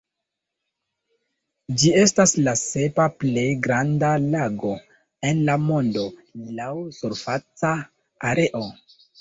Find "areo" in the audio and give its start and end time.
8.33-8.67